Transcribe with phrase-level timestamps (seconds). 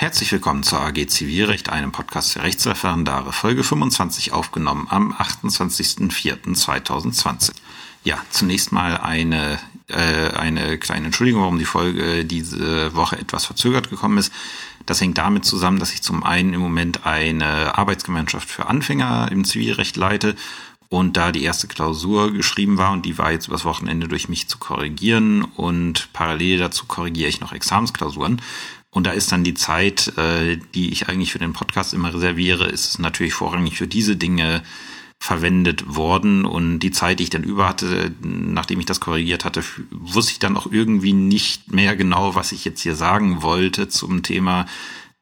[0.00, 7.50] Herzlich willkommen zur AG Zivilrecht, einem Podcast für Rechtsreferendare, Folge 25 aufgenommen am 28.04.2020.
[8.04, 9.58] Ja, zunächst mal eine,
[9.88, 14.32] äh, eine kleine Entschuldigung, warum die Folge diese Woche etwas verzögert gekommen ist.
[14.86, 19.44] Das hängt damit zusammen, dass ich zum einen im Moment eine Arbeitsgemeinschaft für Anfänger im
[19.44, 20.36] Zivilrecht leite
[20.90, 24.48] und da die erste Klausur geschrieben war und die war jetzt übers Wochenende durch mich
[24.48, 28.40] zu korrigieren und parallel dazu korrigiere ich noch Examensklausuren.
[28.90, 32.66] Und da ist dann die Zeit, äh, die ich eigentlich für den Podcast immer reserviere,
[32.66, 34.62] ist natürlich vorrangig für diese Dinge
[35.20, 36.44] verwendet worden.
[36.44, 40.38] Und die Zeit, die ich dann über hatte, nachdem ich das korrigiert hatte, wusste ich
[40.38, 44.66] dann auch irgendwie nicht mehr genau, was ich jetzt hier sagen wollte zum Thema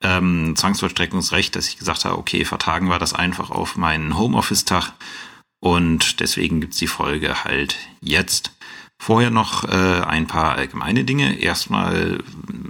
[0.03, 4.93] ähm, Zwangsvollstreckungsrecht, dass ich gesagt habe, okay, vertagen wir das einfach auf meinen Homeoffice-Tag.
[5.61, 8.53] Und deswegen gibt's die Folge halt jetzt.
[8.99, 11.39] Vorher noch äh, ein paar allgemeine Dinge.
[11.39, 12.19] Erstmal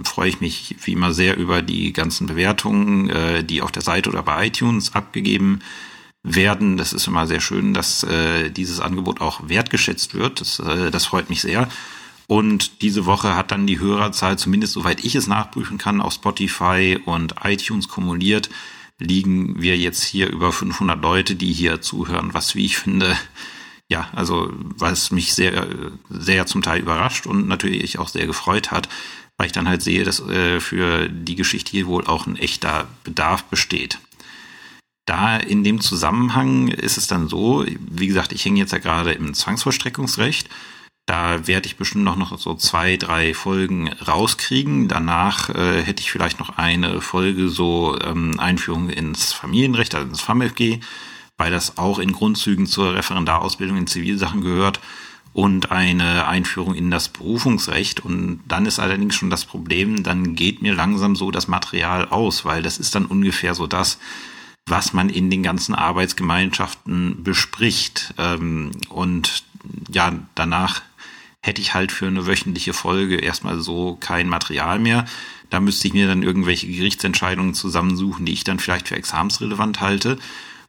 [0.03, 4.09] freue ich mich wie immer sehr über die ganzen Bewertungen, äh, die auf der Seite
[4.09, 5.61] oder bei iTunes abgegeben
[6.23, 6.77] werden.
[6.77, 10.41] Das ist immer sehr schön, dass äh, dieses Angebot auch wertgeschätzt wird.
[10.41, 11.69] Das, äh, das freut mich sehr.
[12.27, 16.99] Und diese Woche hat dann die Hörerzahl, zumindest soweit ich es nachprüfen kann, auf Spotify
[17.05, 18.49] und iTunes kumuliert,
[18.99, 23.15] liegen wir jetzt hier über 500 Leute, die hier zuhören, was, wie ich finde,
[23.89, 25.67] ja, also was mich sehr,
[26.09, 28.89] sehr zum Teil überrascht und natürlich auch sehr gefreut hat,
[29.37, 32.87] weil ich dann halt sehe, dass äh, für die Geschichte hier wohl auch ein echter
[33.03, 33.99] Bedarf besteht.
[35.05, 39.13] Da in dem Zusammenhang ist es dann so, wie gesagt, ich hänge jetzt ja gerade
[39.13, 40.49] im Zwangsvollstreckungsrecht.
[41.05, 44.89] Da werde ich bestimmt noch, noch so zwei, drei Folgen rauskriegen.
[44.89, 50.19] Danach äh, hätte ich vielleicht noch eine Folge so ähm, Einführung ins Familienrecht, also ins
[50.19, 50.81] FAMFG
[51.37, 54.79] weil das auch in Grundzügen zur Referendarausbildung in Zivilsachen gehört
[55.33, 58.03] und eine Einführung in das Berufungsrecht.
[58.03, 62.43] Und dann ist allerdings schon das Problem, dann geht mir langsam so das Material aus,
[62.43, 63.99] weil das ist dann ungefähr so das,
[64.65, 68.15] was man in den ganzen Arbeitsgemeinschaften bespricht.
[68.17, 69.43] Ähm, und
[69.91, 70.81] ja, danach
[71.41, 75.05] hätte ich halt für eine wöchentliche Folge erstmal so kein Material mehr.
[75.51, 80.17] Da müsste ich mir dann irgendwelche Gerichtsentscheidungen zusammensuchen, die ich dann vielleicht für examensrelevant halte.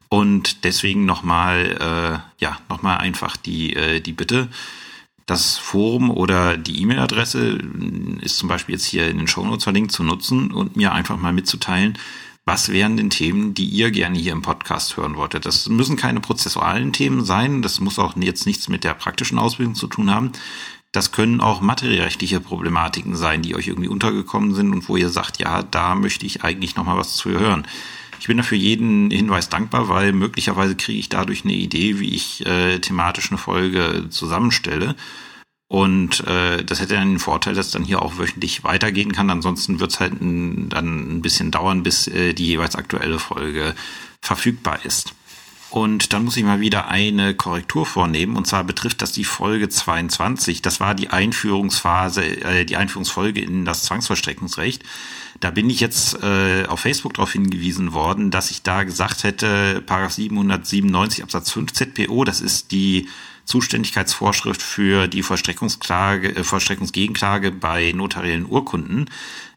[0.09, 4.49] Und deswegen nochmal, äh, ja, nochmal einfach die, äh, die Bitte.
[5.27, 7.59] Das Forum oder die E-Mail-Adresse
[8.23, 11.35] ist zum Beispiel jetzt hier in den Shownotes verlinkt zu nutzen und mir einfach mal
[11.35, 11.99] mitzuteilen,
[12.47, 15.45] was wären denn Themen, die ihr gerne hier im Podcast hören wolltet.
[15.45, 19.75] Das müssen keine prozessualen Themen sein, das muss auch jetzt nichts mit der praktischen Ausbildung
[19.75, 20.33] zu tun haben.
[20.93, 25.39] Das können auch materiellrechtliche Problematiken sein, die euch irgendwie untergekommen sind und wo ihr sagt,
[25.39, 27.67] ja, da möchte ich eigentlich noch mal was zu hören.
[28.21, 32.45] Ich bin dafür jeden Hinweis dankbar, weil möglicherweise kriege ich dadurch eine Idee, wie ich
[32.47, 34.97] äh, thematisch eine Folge zusammenstelle.
[35.69, 39.29] Und äh, das hätte dann den Vorteil, dass dann hier auch wöchentlich weitergehen kann.
[39.29, 43.75] Ansonsten wird es halt ein, dann ein bisschen dauern, bis äh, die jeweils aktuelle Folge
[44.23, 45.15] verfügbar ist.
[45.71, 48.37] Und dann muss ich mal wieder eine Korrektur vornehmen.
[48.37, 50.63] Und zwar betrifft das die Folge 22.
[50.63, 54.83] Das war die Einführungsphase, äh, die Einführungsfolge in das Zwangsvollstreckungsrecht.
[55.41, 59.83] Da bin ich jetzt äh, auf Facebook darauf hingewiesen worden, dass ich da gesagt hätte,
[59.87, 63.09] Paragraph 797 Absatz 5 ZPO, das ist die
[63.45, 69.09] Zuständigkeitsvorschrift für die Vollstreckungsklage, äh, Vollstreckungsgegenklage bei notariellen Urkunden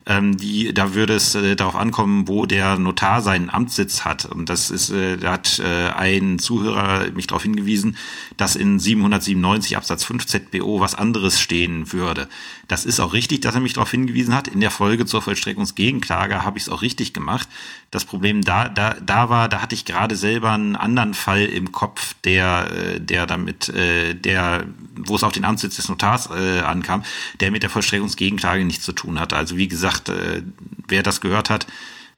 [0.05, 4.25] ähm, die, da würde es äh, darauf ankommen, wo der Notar seinen Amtssitz hat.
[4.25, 7.97] Und das ist, äh, da hat äh, ein Zuhörer mich darauf hingewiesen,
[8.37, 12.27] dass in 797 Absatz 5 ZBO was anderes stehen würde.
[12.67, 14.47] Das ist auch richtig, dass er mich darauf hingewiesen hat.
[14.47, 17.47] In der Folge zur Vollstreckungsgegenklage habe ich es auch richtig gemacht.
[17.91, 21.73] Das Problem da, da, da war, da hatte ich gerade selber einen anderen Fall im
[21.73, 24.63] Kopf, der, äh, der damit, äh, der,
[24.95, 27.03] wo es auf den Amtssitz des Notars äh, ankam,
[27.41, 29.35] der mit der Vollstreckungsgegenklage nichts zu tun hatte.
[29.35, 30.43] Also wie gesagt, gesagt, äh,
[30.87, 31.67] wer das gehört hat,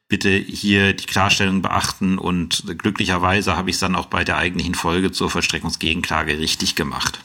[0.08, 4.76] bitte hier die Klarstellung beachten und glücklicherweise habe ich es dann auch bei der eigentlichen
[4.76, 7.20] Folge zur Vollstreckungsgegenklage richtig gemacht.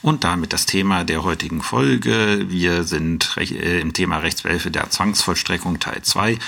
[0.00, 2.44] Und damit das Thema der heutigen Folge.
[2.48, 6.38] Wir sind äh, im Thema Rechtsbehelfe der Zwangsvollstreckung Teil 2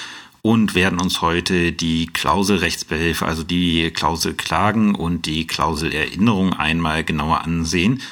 [0.42, 6.53] und werden uns heute die Klausel Rechtsbehelfe, also die Klausel Klagen und die Klausel Erinnerung
[6.53, 8.03] einmal genauer ansehen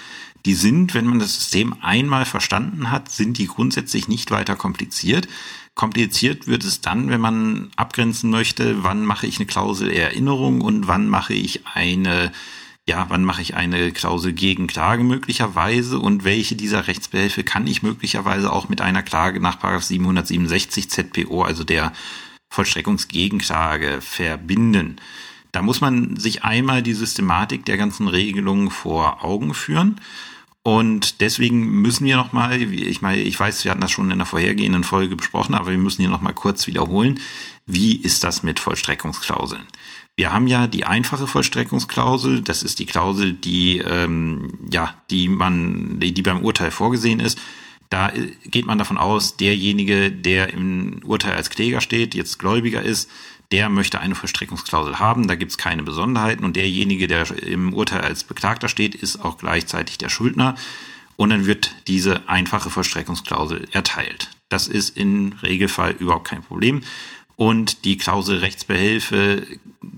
[0.46, 5.28] die sind, wenn man das System einmal verstanden hat, sind die grundsätzlich nicht weiter kompliziert.
[5.74, 10.86] Kompliziert wird es dann, wenn man abgrenzen möchte, wann mache ich eine Klausel Erinnerung und
[10.86, 12.32] wann mache ich eine
[12.86, 17.82] ja, wann mache ich eine Klausel gegen Klage möglicherweise und welche dieser Rechtsbehelfe kann ich
[17.82, 21.94] möglicherweise auch mit einer Klage nach 767 ZPO, also der
[22.50, 24.96] Vollstreckungsgegenklage, verbinden.
[25.50, 29.98] Da muss man sich einmal die Systematik der ganzen Regelungen vor Augen führen
[30.66, 34.26] Und deswegen müssen wir nochmal, ich meine, ich weiß, wir hatten das schon in der
[34.26, 37.20] vorhergehenden Folge besprochen, aber wir müssen hier nochmal kurz wiederholen.
[37.66, 39.64] Wie ist das mit Vollstreckungsklauseln?
[40.16, 46.00] Wir haben ja die einfache Vollstreckungsklausel, das ist die Klausel, die ähm, ja, die man,
[46.00, 47.38] die, die beim Urteil vorgesehen ist.
[47.90, 48.10] Da
[48.46, 53.10] geht man davon aus, derjenige, der im Urteil als Kläger steht, jetzt Gläubiger ist,
[53.52, 56.44] der möchte eine Vollstreckungsklausel haben, da gibt es keine Besonderheiten.
[56.44, 60.56] Und derjenige, der im Urteil als Beklagter steht, ist auch gleichzeitig der Schuldner.
[61.16, 64.30] Und dann wird diese einfache Vollstreckungsklausel erteilt.
[64.48, 66.82] Das ist im Regelfall überhaupt kein Problem.
[67.36, 69.46] Und die Klausel Rechtsbehelfe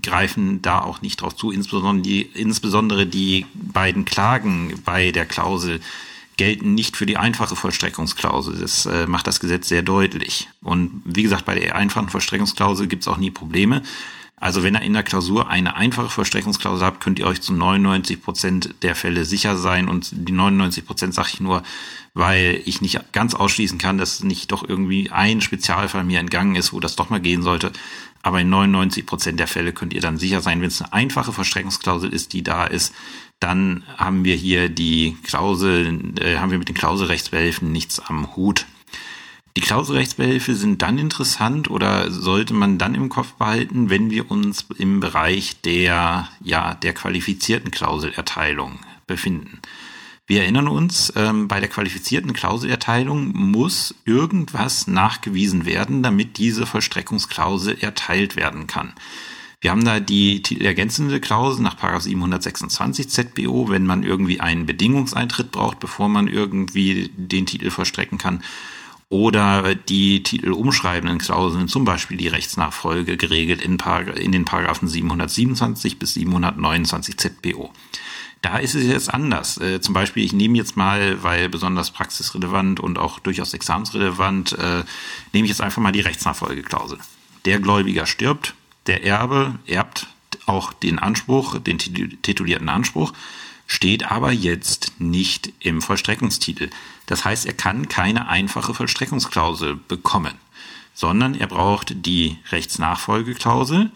[0.02, 5.80] greifen da auch nicht drauf zu, insbesondere die, insbesondere die beiden Klagen bei der Klausel
[6.36, 8.58] gelten nicht für die einfache Vollstreckungsklausel.
[8.58, 10.48] Das äh, macht das Gesetz sehr deutlich.
[10.62, 13.82] Und wie gesagt, bei der einfachen Vollstreckungsklausel gibt es auch nie Probleme.
[14.38, 18.22] Also wenn ihr in der Klausur eine einfache Vollstreckungsklausel habt, könnt ihr euch zu 99
[18.22, 19.88] Prozent der Fälle sicher sein.
[19.88, 21.62] Und die 99 Prozent sage ich nur,
[22.12, 26.74] weil ich nicht ganz ausschließen kann, dass nicht doch irgendwie ein Spezialfall mir entgangen ist,
[26.74, 27.72] wo das doch mal gehen sollte.
[28.22, 31.32] Aber in 99 Prozent der Fälle könnt ihr dann sicher sein, wenn es eine einfache
[31.32, 32.92] Vollstreckungsklausel ist, die da ist,
[33.40, 38.66] dann haben wir hier die Klausel, äh, haben wir mit den Klauselrechtsbehelfen nichts am Hut.
[39.56, 44.66] Die Klauselrechtsbehelfe sind dann interessant oder sollte man dann im Kopf behalten, wenn wir uns
[44.76, 49.60] im Bereich der, ja, der qualifizierten Klauselerteilung befinden.
[50.26, 57.78] Wir erinnern uns, ähm, bei der qualifizierten Klauselerteilung muss irgendwas nachgewiesen werden, damit diese Vollstreckungsklausel
[57.80, 58.92] erteilt werden kann.
[59.62, 65.80] Wir haben da die titelergänzende Klausel nach 726 ZBO, wenn man irgendwie einen Bedingungseintritt braucht,
[65.80, 68.42] bevor man irgendwie den Titel vollstrecken kann.
[69.08, 73.78] Oder die titelumschreibenden Klauseln, zum Beispiel die Rechtsnachfolge, geregelt in,
[74.16, 77.72] in den Paragraphen 727 bis 729 ZBO.
[78.42, 79.58] Da ist es jetzt anders.
[79.58, 84.84] Äh, zum Beispiel, ich nehme jetzt mal, weil besonders praxisrelevant und auch durchaus examensrelevant, äh,
[85.32, 86.98] nehme ich jetzt einfach mal die Rechtsnachfolgeklausel.
[87.44, 88.54] Der Gläubiger stirbt,
[88.86, 90.08] der Erbe erbt
[90.46, 93.12] auch den Anspruch, den titulierten Anspruch,
[93.66, 96.70] steht aber jetzt nicht im Vollstreckungstitel.
[97.06, 100.34] Das heißt, er kann keine einfache Vollstreckungsklausel bekommen,
[100.94, 103.90] sondern er braucht die Rechtsnachfolgeklausel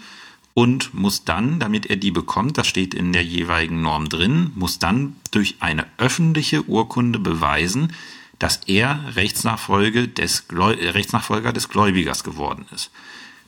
[0.54, 4.78] und muss dann, damit er die bekommt, das steht in der jeweiligen Norm drin, muss
[4.78, 7.92] dann durch eine öffentliche Urkunde beweisen,
[8.38, 12.90] dass er Rechtsnachfolge des Rechtsnachfolger des Gläubigers geworden ist.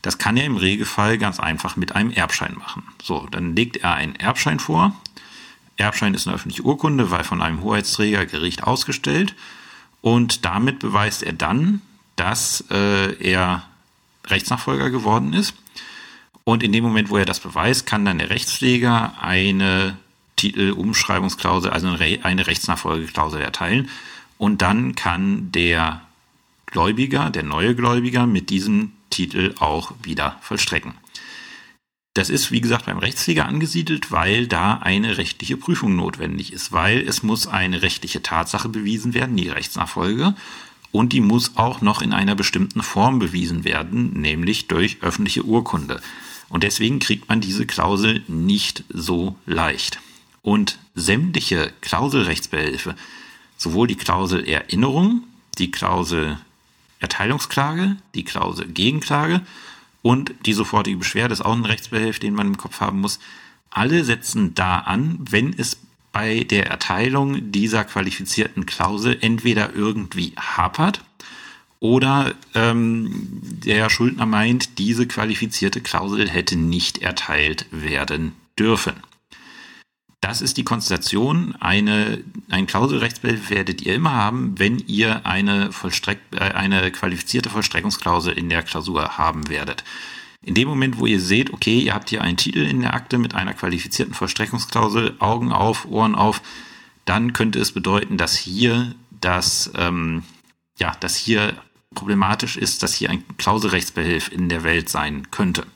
[0.02, 2.82] Das kann er im Regelfall ganz einfach mit einem Erbschein machen.
[3.02, 5.00] So, dann legt er einen Erbschein vor.
[5.76, 9.34] Erbschein ist eine öffentliche Urkunde, weil von einem Hoheitsträger Gericht ausgestellt.
[10.00, 11.80] Und damit beweist er dann,
[12.16, 13.64] dass äh, er
[14.26, 15.54] Rechtsnachfolger geworden ist.
[16.44, 19.96] Und in dem Moment, wo er das beweist, kann dann der Rechtspfleger eine
[20.36, 23.88] Titelumschreibungsklausel, also eine Rechtsnachfolgeklausel erteilen.
[24.38, 26.02] Und dann kann der
[26.66, 30.94] Gläubiger, der neue Gläubiger mit diesem Titel auch wieder vollstrecken.
[32.14, 37.00] Das ist, wie gesagt, beim Rechtspfleger angesiedelt, weil da eine rechtliche Prüfung notwendig ist, weil
[37.00, 40.34] es muss eine rechtliche Tatsache bewiesen werden, die Rechtsnachfolge,
[40.90, 46.02] und die muss auch noch in einer bestimmten Form bewiesen werden, nämlich durch öffentliche Urkunde.
[46.50, 50.00] Und deswegen kriegt man diese Klausel nicht so leicht.
[50.42, 52.94] Und sämtliche Klauselrechtsbehelfe,
[53.56, 55.22] sowohl die Klausel Erinnerung,
[55.56, 56.38] die Klausel
[57.00, 59.40] Erteilungsklage, die Klausel Gegenklage
[60.02, 63.20] und die sofortige Beschwerde ist auch ein Rechtsbehelf, den man im Kopf haben muss.
[63.70, 65.78] Alle setzen da an, wenn es
[66.12, 71.02] bei der Erteilung dieser qualifizierten Klausel entweder irgendwie hapert
[71.80, 78.94] oder ähm, der Schuldner meint, diese qualifizierte Klausel hätte nicht erteilt werden dürfen.
[80.22, 81.56] Das ist die Konstellation.
[81.58, 88.32] Eine, ein Klauselrechtsbehelf werdet ihr immer haben, wenn ihr eine, Vollstreck, äh, eine qualifizierte Vollstreckungsklausel
[88.32, 89.82] in der Klausur haben werdet.
[90.40, 93.18] In dem Moment, wo ihr seht, okay, ihr habt hier einen Titel in der Akte
[93.18, 96.40] mit einer qualifizierten Vollstreckungsklausel, Augen auf, Ohren auf,
[97.04, 100.22] dann könnte es bedeuten, dass hier das, ähm,
[100.78, 101.54] ja, dass hier
[101.96, 105.66] problematisch ist, dass hier ein Klauselrechtsbehelf in der Welt sein könnte.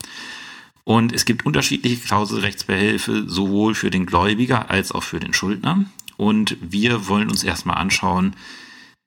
[0.87, 5.85] Und es gibt unterschiedliche Klauselrechtsbehelfe sowohl für den Gläubiger als auch für den Schuldner.
[6.17, 8.37] Und wir wollen uns erstmal anschauen,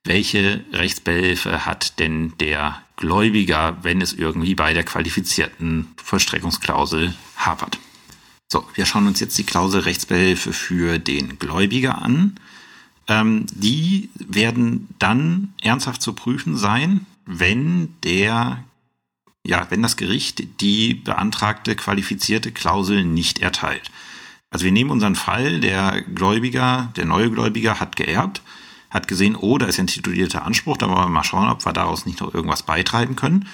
[0.03, 7.79] welche Rechtsbehelfe hat denn der Gläubiger, wenn es irgendwie bei der qualifizierten Vollstreckungsklausel hapert.
[8.51, 12.35] So, wir schauen uns jetzt die Klauselrechtsbehelfe für den Gläubiger an.
[13.07, 18.65] Ähm, die werden dann ernsthaft zu prüfen sein, wenn der
[19.45, 23.91] ja, wenn das Gericht die beantragte qualifizierte Klausel nicht erteilt.
[24.51, 28.41] Also wir nehmen unseren Fall, der Gläubiger, der neue Gläubiger hat geerbt,
[28.89, 31.73] hat gesehen, oh, da ist ein titulierter Anspruch, da wollen wir mal schauen, ob wir
[31.73, 33.47] daraus nicht noch irgendwas beitreiben können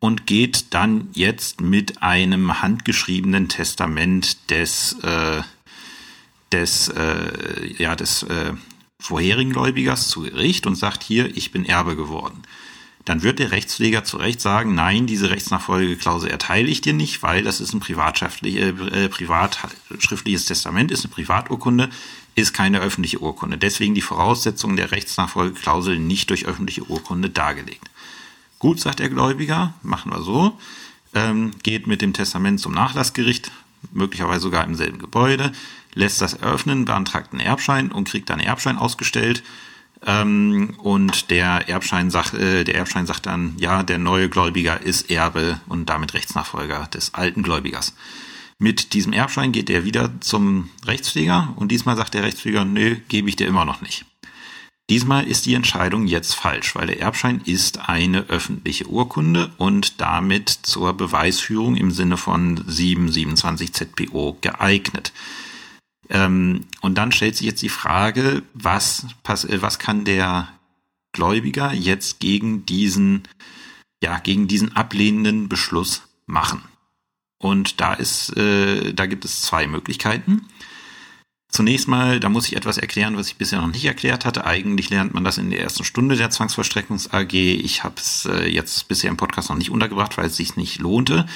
[0.00, 5.42] und geht dann jetzt mit einem handgeschriebenen Testament des äh,
[6.52, 8.52] des äh, ja des äh,
[8.98, 12.42] vorherigen Gläubigers zu Gericht und sagt hier, ich bin Erbe geworden.
[13.08, 17.42] Dann wird der Rechtspfleger zu Recht sagen, nein, diese Rechtsnachfolgeklausel erteile ich dir nicht, weil
[17.42, 21.88] das ist ein privatschriftliches äh, privatschriftliches Testament, ist eine Privaturkunde,
[22.34, 23.56] ist keine öffentliche Urkunde.
[23.56, 27.88] Deswegen die Voraussetzungen der Rechtsnachfolgeklausel nicht durch öffentliche Urkunde dargelegt.
[28.58, 30.58] Gut, sagt der Gläubiger, machen wir so,
[31.14, 33.50] ähm, geht mit dem Testament zum Nachlassgericht,
[33.90, 35.52] möglicherweise sogar im selben Gebäude,
[35.94, 39.42] lässt das eröffnen, beantragt einen Erbschein und kriegt dann einen Erbschein ausgestellt.
[40.06, 45.10] Ähm, und der Erbschein sagt, äh, der Erbschein sagt dann, ja, der neue Gläubiger ist
[45.10, 47.94] Erbe und damit Rechtsnachfolger des alten Gläubigers.
[48.58, 53.28] Mit diesem Erbschein geht er wieder zum Rechtspfleger und diesmal sagt der Rechtspfleger, nö, gebe
[53.28, 54.04] ich dir immer noch nicht.
[54.90, 60.48] Diesmal ist die Entscheidung jetzt falsch, weil der Erbschein ist eine öffentliche Urkunde und damit
[60.48, 65.12] zur Beweisführung im Sinne von 727 ZPO geeignet.
[66.10, 70.48] Ähm, und dann stellt sich jetzt die Frage, was, äh, was kann der
[71.12, 73.24] Gläubiger jetzt gegen diesen,
[74.02, 76.62] ja, gegen diesen ablehnenden Beschluss machen?
[77.38, 80.46] Und da ist, äh, da gibt es zwei Möglichkeiten.
[81.50, 84.44] Zunächst mal, da muss ich etwas erklären, was ich bisher noch nicht erklärt hatte.
[84.44, 87.32] Eigentlich lernt man das in der ersten Stunde der Zwangsvollstreckungs AG.
[87.32, 90.78] Ich habe es äh, jetzt bisher im Podcast noch nicht untergebracht, weil es sich nicht
[90.78, 91.26] lohnte.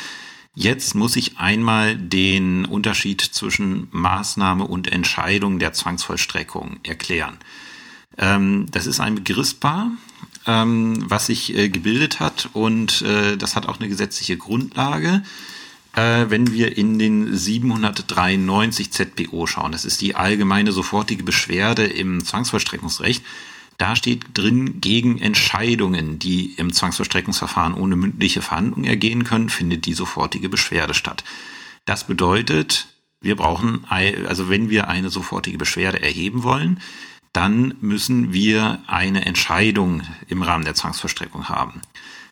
[0.55, 7.39] Jetzt muss ich einmal den Unterschied zwischen Maßnahme und Entscheidung der Zwangsvollstreckung erklären.
[8.19, 9.91] Ähm, das ist ein Begriffspaar,
[10.47, 15.23] ähm, was sich äh, gebildet hat und äh, das hat auch eine gesetzliche Grundlage
[15.95, 19.73] äh, wenn wir in den 793 ZPO schauen.
[19.73, 23.25] Das ist die allgemeine sofortige Beschwerde im Zwangsvollstreckungsrecht.
[23.83, 29.95] Da steht drin, gegen Entscheidungen, die im Zwangsvollstreckungsverfahren ohne mündliche Verhandlung ergehen können, findet die
[29.95, 31.25] sofortige Beschwerde statt.
[31.85, 32.87] Das bedeutet,
[33.21, 36.81] wir brauchen, also wenn wir eine sofortige Beschwerde erheben wollen,
[37.33, 41.83] dann müssen wir eine Entscheidung im Rahmen der Zwangsvollstreckung haben.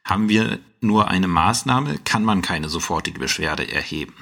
[0.05, 4.15] Haben wir nur eine Maßnahme, kann man keine sofortige Beschwerde erheben.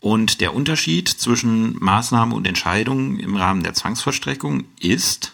[0.00, 5.32] Und der Unterschied zwischen Maßnahme und Entscheidung im Rahmen der Zwangsvollstreckung ist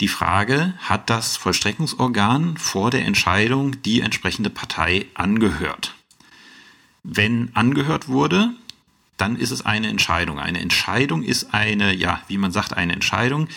[0.00, 5.94] die Frage, hat das Vollstreckungsorgan vor der Entscheidung die entsprechende Partei angehört?
[7.04, 8.50] Wenn angehört wurde,
[9.16, 10.38] dann ist es eine Entscheidung.
[10.38, 13.48] Eine Entscheidung ist eine, ja, wie man sagt, eine Entscheidung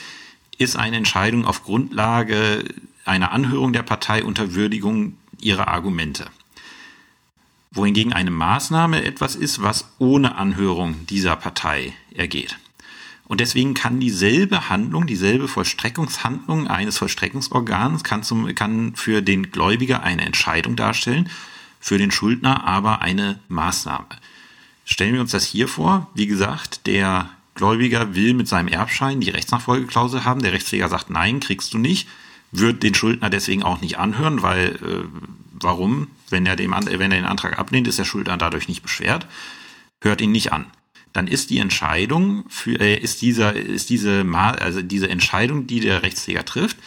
[0.57, 2.63] ist eine Entscheidung auf Grundlage
[3.03, 6.27] einer Anhörung der Partei unter Würdigung ihrer Argumente.
[7.71, 12.57] Wohingegen eine Maßnahme etwas ist, was ohne Anhörung dieser Partei ergeht.
[13.27, 20.03] Und deswegen kann dieselbe Handlung, dieselbe Vollstreckungshandlung eines Vollstreckungsorgans kann, zum, kann für den Gläubiger
[20.03, 21.29] eine Entscheidung darstellen,
[21.79, 24.05] für den Schuldner aber eine Maßnahme.
[24.85, 26.09] Stellen wir uns das hier vor.
[26.13, 30.43] Wie gesagt, der Gläubiger will mit seinem Erbschein die Rechtsnachfolgeklausel haben.
[30.43, 32.07] Der Rechtsträger sagt, nein, kriegst du nicht
[32.59, 35.07] wird den Schuldner deswegen auch nicht anhören, weil äh,
[35.53, 36.07] warum?
[36.29, 39.27] Wenn er, dem, wenn er den Antrag ablehnt, ist der Schuldner dadurch nicht beschwert,
[40.01, 40.65] hört ihn nicht an.
[41.15, 46.03] Dann ist die Entscheidung für äh, ist dieser ist diese also diese Entscheidung, die der
[46.03, 46.77] Rechtsträger trifft,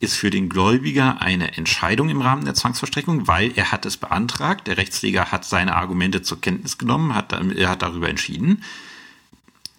[0.00, 4.66] ist für den Gläubiger eine Entscheidung im Rahmen der Zwangsverstreckung, weil er hat es beantragt,
[4.66, 8.62] der Rechtsträger hat seine Argumente zur Kenntnis genommen, hat, er hat darüber entschieden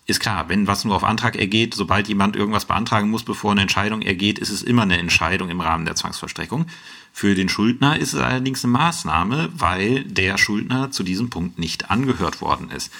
[0.10, 3.62] ist klar, wenn was nur auf Antrag ergeht, sobald jemand irgendwas beantragen muss, bevor eine
[3.62, 6.66] Entscheidung ergeht, ist es immer eine Entscheidung im Rahmen der Zwangsvollstreckung.
[7.14, 11.92] Für den Schuldner ist es allerdings eine Maßnahme, weil der Schuldner zu diesem Punkt nicht
[11.92, 12.92] angehört worden ist.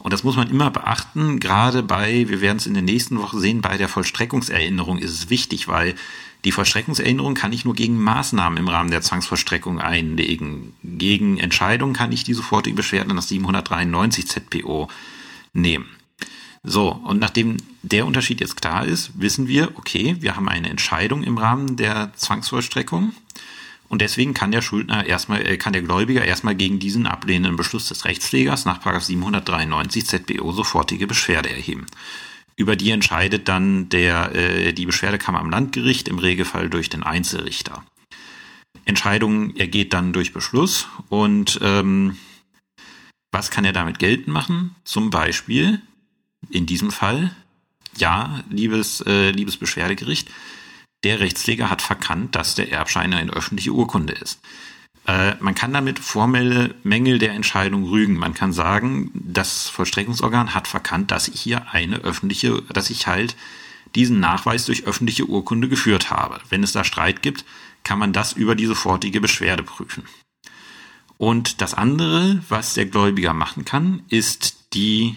[0.00, 3.38] Und das muss man immer beachten, gerade bei, wir werden es in der nächsten Woche
[3.40, 5.96] sehen, bei der Vollstreckungserinnerung ist es wichtig, weil
[6.44, 10.74] die Vollstreckungserinnerung kann ich nur gegen Maßnahmen im Rahmen der Zwangsvollstreckung einlegen.
[10.84, 14.88] Gegen Entscheidungen kann ich die sofortige Beschwerde nach 793 ZPO
[15.52, 15.86] nehmen.
[16.62, 21.24] So, und nachdem der Unterschied jetzt klar ist, wissen wir, okay, wir haben eine Entscheidung
[21.24, 23.12] im Rahmen der Zwangsvollstreckung.
[23.88, 27.88] Und deswegen kann der Schuldner erstmal, äh, kann der Gläubiger erstmal gegen diesen ablehnenden Beschluss
[27.88, 31.86] des Rechtspflegers nach 793 ZBO sofortige Beschwerde erheben.
[32.56, 37.84] Über die entscheidet dann der, äh, die Beschwerdekammer am Landgericht, im Regelfall durch den Einzelrichter.
[38.84, 42.16] Entscheidung ergeht dann durch Beschluss und ähm,
[43.30, 44.74] was kann er damit geltend machen?
[44.84, 45.80] Zum Beispiel,
[46.50, 47.34] in diesem Fall,
[47.96, 50.30] ja, liebes, äh, liebes Beschwerdegericht,
[51.04, 54.40] der Rechtspfleger hat verkannt, dass der Erbschein eine öffentliche Urkunde ist.
[55.06, 58.18] Äh, man kann damit formelle Mängel der Entscheidung rügen.
[58.18, 63.36] Man kann sagen, das Vollstreckungsorgan hat verkannt, dass ich hier eine öffentliche, dass ich halt
[63.94, 66.40] diesen Nachweis durch öffentliche Urkunde geführt habe.
[66.50, 67.44] Wenn es da Streit gibt,
[67.84, 70.04] kann man das über die sofortige Beschwerde prüfen.
[71.16, 75.16] Und das andere, was der Gläubiger machen kann, ist die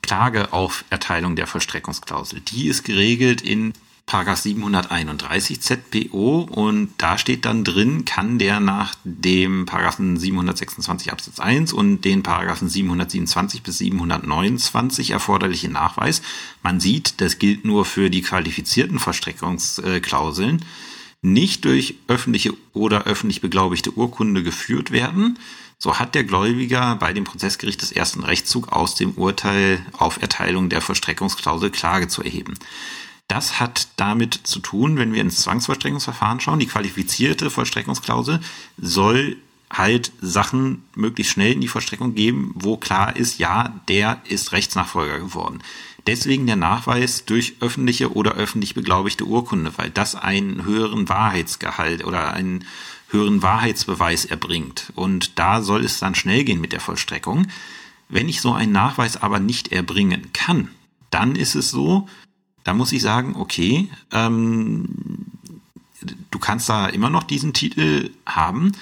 [0.00, 2.40] Klage auf Erteilung der Vollstreckungsklausel.
[2.40, 3.74] Die ist geregelt in
[4.10, 11.72] 731 ZPO und da steht dann drin, kann der nach dem Paragraphen 726 Absatz 1
[11.72, 16.22] und den Paragraphen 727 bis 729 erforderliche Nachweis,
[16.62, 20.64] man sieht, das gilt nur für die qualifizierten Vollstreckungsklauseln,
[21.20, 25.38] nicht durch öffentliche oder öffentlich beglaubigte Urkunde geführt werden,
[25.78, 30.68] so hat der Gläubiger bei dem Prozessgericht des ersten Rechtszug aus dem Urteil auf Erteilung
[30.68, 32.54] der Vollstreckungsklausel Klage zu erheben.
[33.28, 38.40] Das hat damit zu tun, wenn wir ins Zwangsvollstreckungsverfahren schauen, die qualifizierte Vollstreckungsklausel
[38.78, 39.36] soll
[39.70, 45.18] halt Sachen möglichst schnell in die Vollstreckung geben, wo klar ist, ja, der ist Rechtsnachfolger
[45.18, 45.62] geworden.
[46.06, 52.32] Deswegen der Nachweis durch öffentliche oder öffentlich beglaubigte Urkunde, weil das einen höheren Wahrheitsgehalt oder
[52.32, 52.64] einen
[53.10, 54.90] höheren Wahrheitsbeweis erbringt.
[54.94, 57.48] Und da soll es dann schnell gehen mit der Vollstreckung.
[58.08, 60.70] Wenn ich so einen Nachweis aber nicht erbringen kann,
[61.10, 62.08] dann ist es so,
[62.68, 64.90] da muss ich sagen, okay, ähm,
[66.30, 68.72] du kannst da immer noch diesen Titel haben,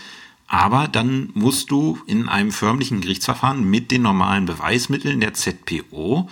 [0.49, 6.29] aber dann musst du in einem förmlichen Gerichtsverfahren mit den normalen Beweismitteln der ZPO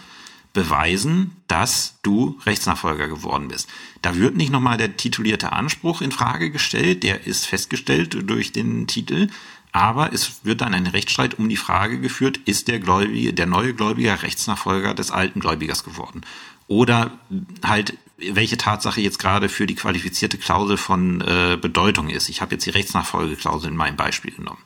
[0.54, 3.68] beweisen, dass du Rechtsnachfolger geworden bist.
[4.00, 8.86] Da wird nicht nochmal der titulierte Anspruch in Frage gestellt, der ist festgestellt durch den
[8.86, 9.28] Titel,
[9.72, 13.74] aber es wird dann ein Rechtsstreit um die Frage geführt, ist der Gläubige, der neue
[13.74, 16.22] Gläubiger Rechtsnachfolger des alten Gläubigers geworden?
[16.68, 17.18] Oder
[17.64, 22.28] halt, welche Tatsache jetzt gerade für die qualifizierte Klausel von äh, Bedeutung ist.
[22.28, 24.62] Ich habe jetzt die Rechtsnachfolgeklausel in meinem Beispiel genommen.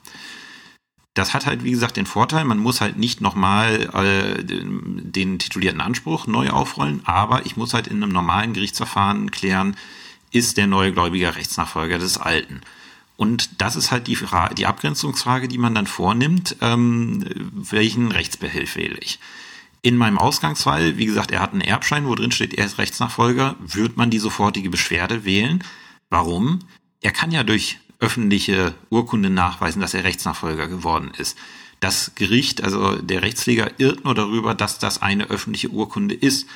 [1.13, 5.81] Das hat halt, wie gesagt, den Vorteil, man muss halt nicht nochmal äh, den titulierten
[5.81, 9.75] Anspruch neu aufrollen, aber ich muss halt in einem normalen Gerichtsverfahren klären,
[10.31, 12.61] ist der neue Gläubiger Rechtsnachfolger des Alten.
[13.17, 18.77] Und das ist halt die, Frage, die Abgrenzungsfrage, die man dann vornimmt, ähm, welchen Rechtsbehelf
[18.77, 19.19] wähle ich.
[19.81, 23.57] In meinem Ausgangsfall, wie gesagt, er hat einen Erbschein, wo drin steht, er ist Rechtsnachfolger,
[23.59, 25.63] wird man die sofortige Beschwerde wählen.
[26.09, 26.59] Warum?
[27.01, 31.37] Er kann ja durch öffentliche Urkunde nachweisen, dass er Rechtsnachfolger geworden ist.
[31.79, 36.47] Das Gericht, also der Rechtspfleger, irrt nur darüber, dass das eine öffentliche Urkunde ist.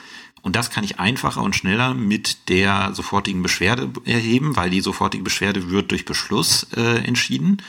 [0.42, 5.24] Und das kann ich einfacher und schneller mit der sofortigen Beschwerde erheben, weil die sofortige
[5.24, 7.62] Beschwerde wird durch Beschluss äh, entschieden.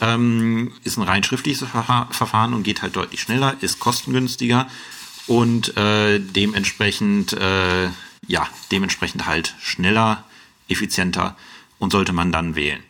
[0.00, 4.66] Ähm, ist ein rein schriftliches Verfahren und geht halt deutlich schneller, ist kostengünstiger
[5.26, 7.88] und äh, dementsprechend, äh,
[8.26, 10.24] ja, dementsprechend halt schneller,
[10.68, 11.36] effizienter
[11.78, 12.82] und sollte man dann wählen.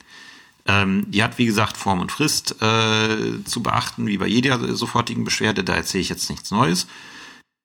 [0.66, 5.24] Ähm, die hat, wie gesagt, Form und Frist äh, zu beachten, wie bei jeder sofortigen
[5.24, 5.62] Beschwerde.
[5.62, 6.86] Da erzähle ich jetzt nichts Neues.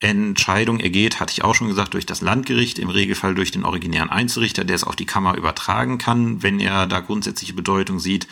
[0.01, 4.09] Entscheidung ergeht, hatte ich auch schon gesagt, durch das Landgericht, im Regelfall durch den originären
[4.09, 8.27] Einzelrichter, der es auf die Kammer übertragen kann, wenn er da grundsätzliche Bedeutung sieht.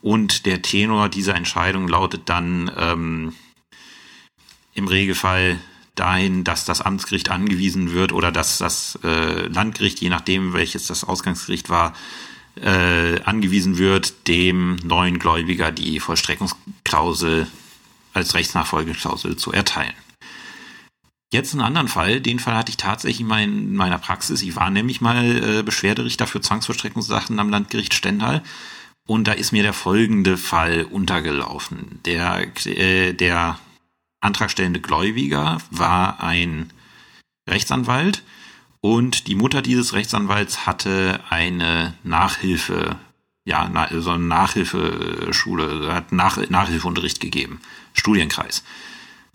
[0.00, 3.34] Und der Tenor dieser Entscheidung lautet dann ähm,
[4.74, 5.60] im Regelfall
[5.94, 11.04] dahin, dass das Amtsgericht angewiesen wird oder dass das äh, Landgericht, je nachdem welches das
[11.04, 11.92] Ausgangsgericht war,
[12.56, 17.46] äh, angewiesen wird, dem neuen Gläubiger die Vollstreckungsklausel
[18.12, 19.94] als Rechtsnachfolgeklausel zu erteilen.
[21.32, 24.42] Jetzt einen anderen Fall, den Fall hatte ich tatsächlich mal in meiner Praxis.
[24.42, 28.42] Ich war nämlich mal äh, Beschwerderichter für Zwangsvollstreckungssachen am Landgericht Stendal
[29.06, 32.00] und da ist mir der folgende Fall untergelaufen.
[32.04, 33.58] Der, äh, der
[34.20, 36.70] antragstellende Gläubiger war ein
[37.48, 38.22] Rechtsanwalt,
[38.82, 42.96] und die Mutter dieses Rechtsanwalts hatte eine Nachhilfe,
[43.44, 47.60] ja, so eine Nachhilfeschule, hat Nach Nachhilfeunterricht gegeben,
[47.94, 48.64] Studienkreis.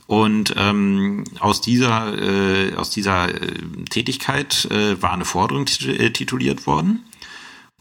[0.05, 6.67] Und ähm, aus dieser, äh, aus dieser äh, Tätigkeit äh, war eine Forderung äh, tituliert
[6.67, 7.05] worden.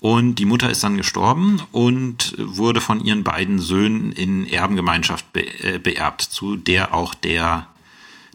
[0.00, 5.46] Und die Mutter ist dann gestorben und wurde von ihren beiden Söhnen in Erbengemeinschaft be
[5.64, 7.66] äh, beerbt, zu der auch der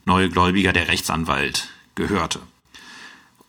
[0.03, 2.41] neue Gläubiger, der Rechtsanwalt, gehörte.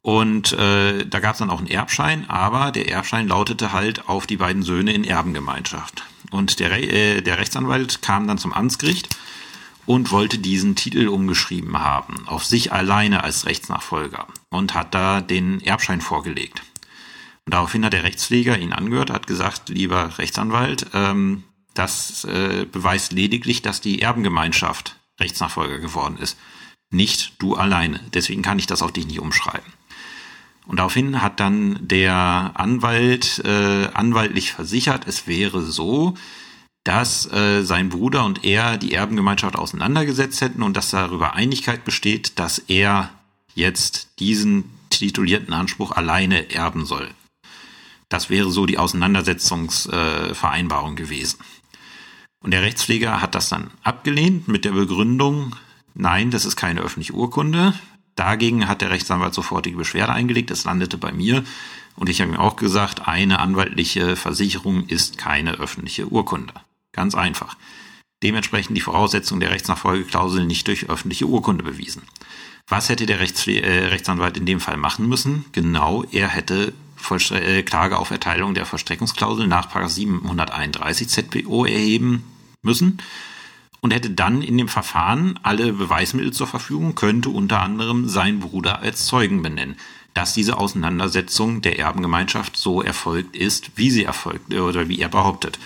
[0.03, 4.27] Und äh, da gab es dann auch einen Erbschein, aber der Erbschein lautete halt auf
[4.27, 6.05] die beiden Söhne in Erbengemeinschaft.
[6.31, 9.17] Und der, äh, der Rechtsanwalt kam dann zum Amtsgericht
[9.87, 15.61] und wollte diesen Titel umgeschrieben haben, auf sich alleine als Rechtsnachfolger und hat da den
[15.61, 16.62] Erbschein vorgelegt.
[17.45, 23.12] Und daraufhin hat der Rechtspfleger ihn angehört, hat gesagt, lieber Rechtsanwalt, ähm, das äh, beweist
[23.12, 26.38] lediglich, dass die Erbengemeinschaft Rechtsnachfolger geworden ist,
[26.91, 28.01] nicht du alleine.
[28.15, 29.73] Deswegen kann ich das auf dich nicht umschreiben.
[30.66, 36.14] Und daraufhin hat dann der Anwalt äh, anwaltlich versichert, es wäre so,
[36.85, 42.38] dass äh, sein Bruder und er die Erbengemeinschaft auseinandergesetzt hätten und dass darüber Einigkeit besteht,
[42.38, 43.11] dass er
[43.55, 47.09] jetzt diesen titulierten Anspruch alleine erben soll.
[48.09, 51.38] Das wäre so die Auseinandersetzungsvereinbarung äh, gewesen.
[52.42, 55.57] Und der Rechtspfleger hat das dann abgelehnt mit der Begründung,
[55.94, 57.75] nein, das ist keine öffentliche Urkunde.
[58.16, 61.44] Dagegen hat der Rechtsanwalt sofortige Beschwerde eingelegt, es landete bei mir.
[61.96, 66.55] Und ich habe ihm auch gesagt, eine anwaltliche Versicherung ist keine öffentliche Urkunde.
[66.92, 67.57] Ganz einfach.
[68.22, 72.03] Dementsprechend die Voraussetzung der Rechtsnachfolgeklausel nicht durch öffentliche Urkunde bewiesen.
[72.68, 75.44] Was hätte der Rechts äh, Rechtsanwalt in dem Fall machen müssen?
[75.53, 82.25] Genau, er hätte Vollstre äh, Klage auf Erteilung der Vollstreckungsklausel nach 731 ZPO erheben
[82.62, 82.98] müssen
[83.83, 88.81] und hätte dann in dem Verfahren alle Beweismittel zur Verfügung, könnte unter anderem sein Bruder
[88.81, 89.77] als Zeugen benennen,
[90.14, 95.59] dass diese Auseinandersetzung der Erbengemeinschaft so erfolgt ist, wie sie erfolgt oder wie er behauptet.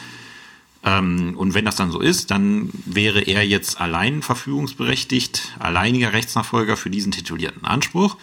[0.82, 6.78] Ähm, und wenn das dann so ist, dann wäre er jetzt allein verfügungsberechtigt, alleiniger Rechtsnachfolger
[6.78, 8.16] für diesen titulierten Anspruch.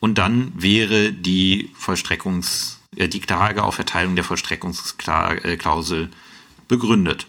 [0.00, 6.10] Und dann wäre die Vollstreckungs, äh, die Klage auf Erteilung der Vollstreckungsklausel
[6.68, 7.26] begründet.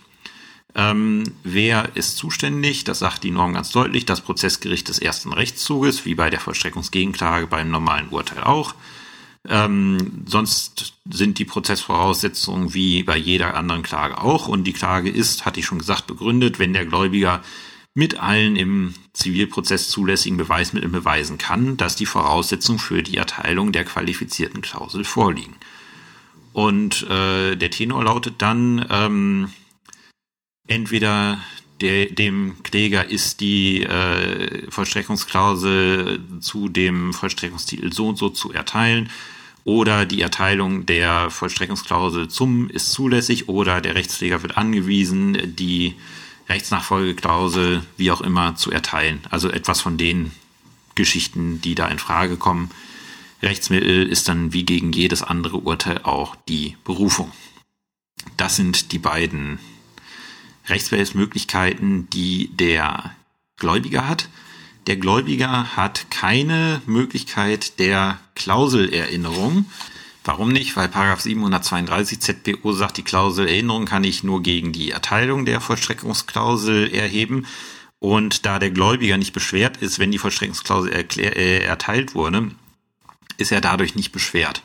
[0.77, 2.83] Ähm, wer ist zuständig?
[2.83, 4.05] Das sagt die Norm ganz deutlich.
[4.05, 8.75] Das Prozessgericht des ersten Rechtszuges, wie bei der Vollstreckungsgegenklage beim normalen Urteil auch.
[9.49, 14.47] Ähm, sonst sind die Prozessvoraussetzungen wie bei jeder anderen Klage auch.
[14.47, 17.41] Und die Klage ist, hatte ich schon gesagt, begründet, wenn der Gläubiger
[17.95, 23.85] mit allen im Zivilprozess zulässigen Beweismitteln beweisen kann, dass die Voraussetzungen für die Erteilung der
[23.85, 25.55] qualifizierten Klausel vorliegen.
[26.53, 29.49] Und äh, der Tenor lautet dann, ähm,
[30.67, 31.39] entweder
[31.81, 39.09] der, dem Kläger ist die äh, Vollstreckungsklausel zu dem Vollstreckungstitel so und so zu erteilen
[39.63, 45.95] oder die Erteilung der Vollstreckungsklausel zum ist zulässig oder der Rechtspfleger wird angewiesen, die
[46.47, 49.19] Rechtsnachfolgeklausel wie auch immer zu erteilen.
[49.29, 50.31] Also etwas von den
[50.95, 52.71] Geschichten, die da in Frage kommen.
[53.43, 57.31] Rechtsmittel ist dann wie gegen jedes andere Urteil auch die Berufung.
[58.37, 59.59] Das sind die beiden
[60.67, 63.15] Rechtsbehelfsmöglichkeiten, die der
[63.57, 64.29] Gläubiger hat.
[64.87, 69.65] Der Gläubiger hat keine Möglichkeit der Klauselerinnerung.
[70.23, 70.75] Warum nicht?
[70.75, 76.93] Weil Paragraph 732 ZPO sagt, die Klauselerinnerung kann ich nur gegen die Erteilung der Vollstreckungsklausel
[76.93, 77.45] erheben.
[77.99, 82.51] Und da der Gläubiger nicht beschwert ist, wenn die Vollstreckungsklausel äh, erteilt wurde,
[83.37, 84.63] ist er dadurch nicht beschwert.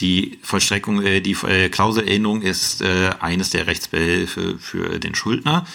[0.00, 5.66] Die Vollstreckung, äh, die äh, Klauselerinnerung ist äh, eines der Rechtsbehelfe für den Schuldner.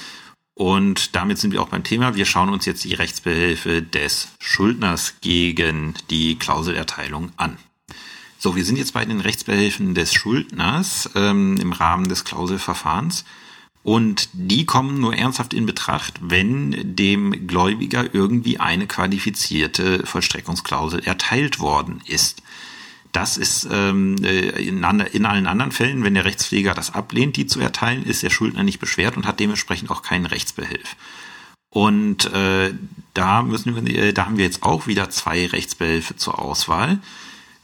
[0.54, 2.16] Und damit sind wir auch beim Thema.
[2.16, 7.58] Wir schauen uns jetzt die Rechtsbehelfe des Schuldners gegen die Klauselerteilung an.
[8.38, 13.24] So, wir sind jetzt bei den Rechtsbehelfen des Schuldners ähm, im Rahmen des Klauselverfahrens.
[13.84, 21.60] Und die kommen nur ernsthaft in Betracht, wenn dem Gläubiger irgendwie eine qualifizierte Vollstreckungsklausel erteilt
[21.60, 22.42] worden ist.
[23.12, 27.48] Das ist ähm, äh, in, in allen anderen Fällen, wenn der Rechtspfleger das ablehnt, die
[27.48, 30.96] zu erteilen, ist der Schuldner nicht beschwert und hat dementsprechend auch keinen Rechtsbehelf.
[31.70, 32.74] Und äh,
[33.14, 37.00] da müssen wir, äh, da haben wir jetzt auch wieder zwei Rechtsbehelfe zur Auswahl.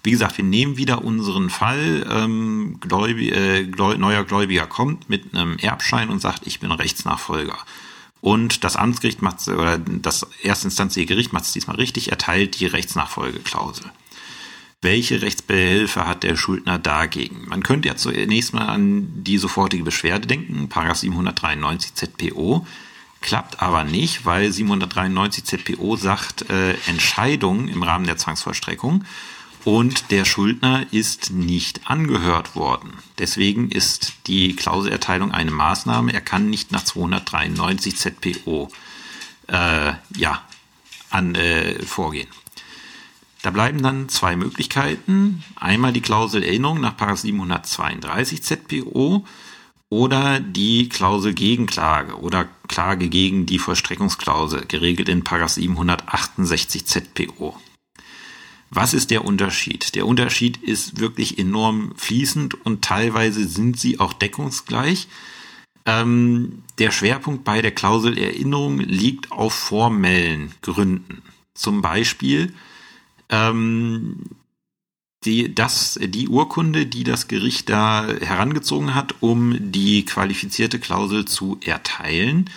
[0.03, 2.07] Wie gesagt, wir nehmen wieder unseren Fall.
[2.09, 7.57] Ähm, Gläubi, äh, Gläu neuer Gläubiger kommt mit einem Erbschein und sagt, ich bin Rechtsnachfolger.
[8.21, 13.91] Und das Amtsgericht macht oder das erstinstanzliche Gericht macht es diesmal richtig, erteilt die Rechtsnachfolgeklausel
[14.85, 17.47] welche Rechtsbehelfe hat der Schuldner dagegen?
[17.47, 22.65] Man könnte ja zunächst mal an die sofortige Beschwerde denken, Paragraph 793 ZPO,
[23.19, 29.03] klappt aber nicht, weil 793 ZPO sagt äh, Entscheidung im Rahmen der Zwangsvollstreckung
[29.65, 32.93] und der Schuldner ist nicht angehört worden.
[33.17, 36.13] Deswegen ist die Klauselerteilung eine Maßnahme.
[36.13, 38.69] Er kann nicht nach 293 ZPO
[39.47, 40.43] äh, ja,
[41.09, 42.27] an, äh, vorgehen.
[43.45, 45.43] Da bleiben dann zwei Möglichkeiten.
[45.55, 49.23] Einmal die Klausel Erinnerung nach 732 ZPO
[49.87, 57.55] oder die Klausel Gegenklage oder Klage gegen die Vollstreckungsklausel, geregelt in 768 ZPO.
[58.71, 59.93] Was ist der Unterschied?
[59.93, 65.07] Der Unterschied ist wirklich enorm fließend und teilweise sind sie auch deckungsgleich.
[65.85, 71.21] Ähm, der Schwerpunkt bei der Klausel Erinnerung liegt auf formellen Gründen.
[71.53, 72.51] Zum Beispiel,
[73.29, 74.23] ähm,
[75.25, 81.59] die, das, die Urkunde, die das Gericht da herangezogen hat, um die qualifizierte Klausel zu
[81.63, 82.49] erteilen,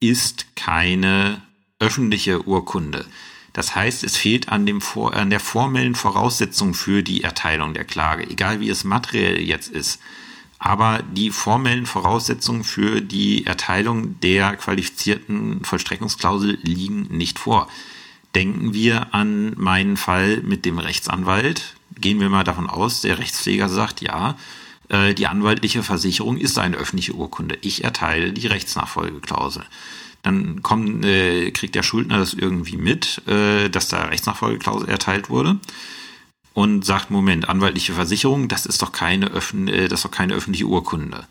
[0.00, 1.42] ist keine
[1.78, 3.04] öffentliche Urkunde.
[3.52, 4.80] Das heißt, es fehlt an, dem,
[5.12, 10.00] an der formellen Voraussetzung für die Erteilung der Klage, egal wie es materiell jetzt ist.
[10.58, 17.68] Aber die formellen Voraussetzungen für die Erteilung der qualifizierten Vollstreckungsklausel liegen nicht vor.
[18.34, 21.76] Denken wir an meinen Fall mit dem Rechtsanwalt.
[22.00, 24.36] Gehen wir mal davon aus, der Rechtspfleger sagt, ja,
[24.88, 27.58] äh, die anwaltliche Versicherung ist eine öffentliche Urkunde.
[27.60, 29.64] Ich erteile die Rechtsnachfolgeklausel.
[30.22, 35.58] Dann kommt, äh, kriegt der Schuldner das irgendwie mit, äh, dass da Rechtsnachfolgeklausel erteilt wurde
[36.54, 40.34] und sagt, Moment, anwaltliche Versicherung, das ist doch keine, öffn äh, das ist doch keine
[40.34, 41.26] öffentliche Urkunde.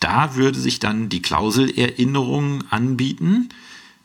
[0.00, 3.48] Da würde sich dann die Klauselerinnerung anbieten.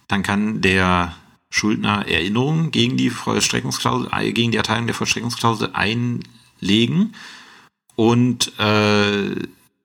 [0.08, 1.16] Dann kann der
[1.56, 7.14] Schuldner Erinnerungen gegen die Vollstreckungsklausel, äh, gegen die Erteilung der Vollstreckungsklausel einlegen
[7.96, 9.36] und äh,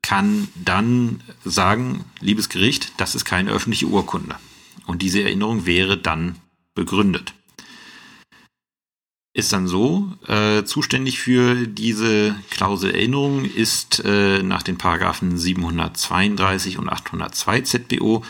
[0.03, 4.35] kann dann sagen, liebes Gericht, das ist keine öffentliche Urkunde.
[4.87, 6.35] Und diese Erinnerung wäre dann
[6.75, 7.35] begründet.
[9.33, 16.79] Ist dann so, äh, zuständig für diese Klausel Erinnerung ist äh, nach den Paragraphen 732
[16.79, 18.25] und 802 ZBO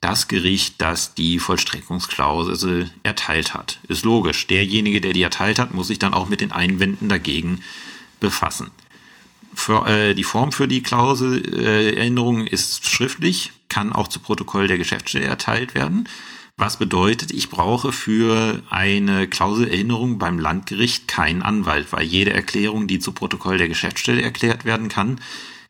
[0.00, 3.78] das Gericht, das die Vollstreckungsklausel erteilt hat.
[3.88, 4.46] Ist logisch.
[4.46, 7.62] Derjenige, der die erteilt hat, muss sich dann auch mit den Einwänden dagegen
[8.20, 8.70] befassen.
[9.54, 14.78] Für, äh, die Form für die Klauselerinnerung äh, ist schriftlich, kann auch zu Protokoll der
[14.78, 16.08] Geschäftsstelle erteilt werden.
[16.58, 22.98] Was bedeutet, ich brauche für eine Klauselerinnerung beim Landgericht keinen Anwalt, weil jede Erklärung, die
[22.98, 25.20] zu Protokoll der Geschäftsstelle erklärt werden kann,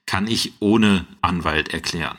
[0.07, 2.19] kann ich ohne Anwalt erklären.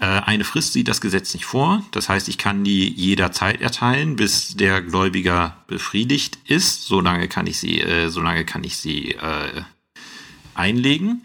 [0.00, 1.84] Äh, eine Frist sieht das Gesetz nicht vor.
[1.92, 6.86] Das heißt, ich kann die jederzeit erteilen, bis der Gläubiger befriedigt ist.
[6.86, 9.62] Solange kann ich sie, äh, solange kann ich sie äh,
[10.54, 11.22] einlegen.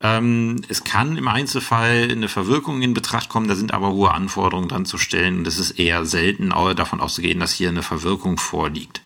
[0.00, 4.68] Ähm, es kann im Einzelfall eine Verwirkung in Betracht kommen, da sind aber hohe Anforderungen
[4.68, 9.02] dran zu stellen und es ist eher selten davon auszugehen, dass hier eine Verwirkung vorliegt.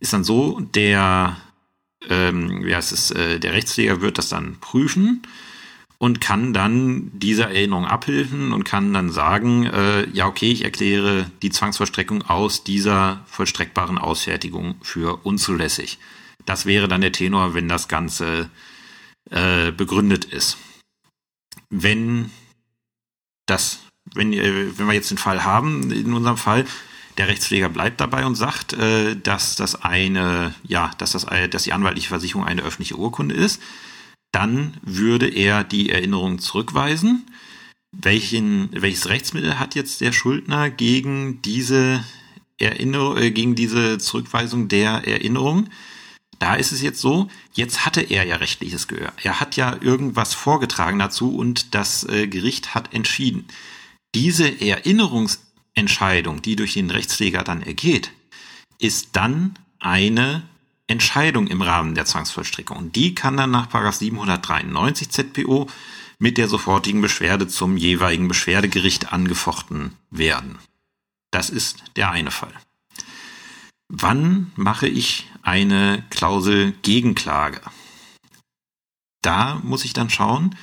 [0.00, 1.36] Ist dann so, der,
[2.08, 5.22] ähm, heißt es, äh, der Rechtspfleger wird das dann prüfen
[5.98, 11.30] und kann dann dieser Erinnerung abhilfen und kann dann sagen, äh, ja okay, ich erkläre
[11.42, 15.98] die Zwangsvollstreckung aus dieser vollstreckbaren Ausfertigung für unzulässig.
[16.46, 18.48] Das wäre dann der Tenor, wenn das Ganze
[19.30, 20.56] äh, begründet ist.
[21.68, 22.30] Wenn
[23.46, 23.80] das,
[24.14, 26.64] wenn, äh, wenn wir jetzt den Fall haben, in unserem Fall,
[27.18, 31.72] der Rechtspfleger bleibt dabei und sagt, äh, dass das eine, ja, dass das, dass die
[31.72, 33.60] anwaltliche Versicherung eine öffentliche Urkunde ist,
[34.32, 37.26] dann würde er die Erinnerung zurückweisen.
[37.92, 42.04] Welchen, welches Rechtsmittel hat jetzt der Schuldner gegen diese
[42.58, 45.68] Erinnerung, äh, gegen diese Zurückweisung der Erinnerung?
[46.38, 49.12] Da ist es jetzt so, jetzt hatte er ja rechtliches Gehör.
[49.22, 53.46] Er hat ja irgendwas vorgetragen dazu und das äh, Gericht hat entschieden.
[54.14, 58.12] Diese Erinnerungsentscheidung, die durch den Rechtspfleger dann ergeht,
[58.78, 60.42] ist dann eine
[60.88, 62.76] Entscheidung im Rahmen der Zwangsvollstreckung.
[62.76, 65.68] Und die kann dann nach 793 ZPO
[66.18, 70.58] mit der sofortigen Beschwerde zum jeweiligen Beschwerdegericht angefochten werden.
[71.30, 72.52] Das ist der eine Fall.
[73.88, 77.60] Wann mache ich eine Klausel Gegenklage?
[79.22, 80.56] Da muss ich dann schauen,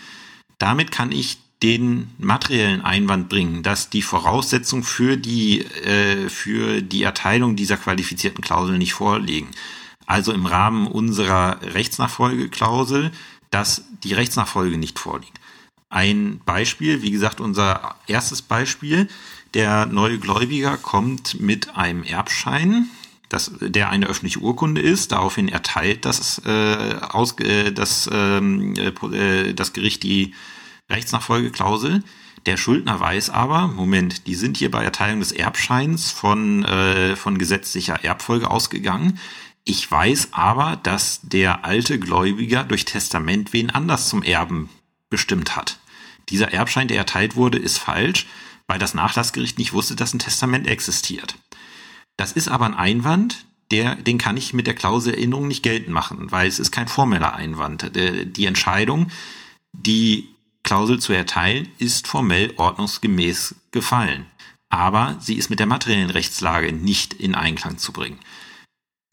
[0.58, 7.04] damit kann ich den materiellen Einwand bringen, dass die Voraussetzungen für die, äh, für die
[7.04, 9.50] Erteilung dieser qualifizierten Klausel nicht vorliegen
[10.06, 13.12] also im Rahmen unserer Rechtsnachfolgeklausel,
[13.52, 15.39] dass die Rechtsnachfolge nicht vorliegt.
[15.89, 19.08] Ein Beispiel, wie gesagt, unser erstes Beispiel,
[19.54, 22.89] der neue Gläubiger kommt mit einem Erbschein,
[23.30, 29.54] das, der eine öffentliche Urkunde ist, daraufhin erteilt das, äh, aus, äh, das, ähm, äh,
[29.54, 30.34] das Gericht die
[30.89, 32.04] Rechtsnachfolgeklausel.
[32.46, 37.38] Der Schuldner weiß aber, Moment, die sind hier bei Erteilung des Erbscheins von, äh, von
[37.38, 39.20] gesetzlicher Erbfolge ausgegangen.
[39.67, 44.69] Ich weiß aber, dass der alte Gläubiger durch Testament wen anders zum Erben
[45.10, 45.80] bestimmt hat.
[46.30, 48.28] Dieser Erbschein, der erteilt wurde, ist falsch,
[48.67, 51.36] weil das Nachlassgericht nicht wusste, dass ein Testament existiert.
[52.15, 55.89] Das ist aber ein Einwand, der, den kann ich mit der Klausel Erinnerung nicht geltend
[55.89, 57.91] machen, weil es ist kein formeller Einwand.
[57.95, 59.08] Die Entscheidung,
[59.73, 60.30] die
[60.63, 64.28] Klausel zu erteilen, ist formell ordnungsgemäß gefallen.
[64.69, 68.19] Aber sie ist mit der materiellen Rechtslage nicht in Einklang zu bringen.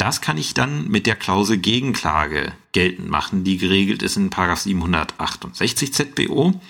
[0.02, 5.94] Das kann ich dann mit der Klausel Gegenklage geltend machen, die geregelt ist in 768
[5.94, 6.60] ZBO.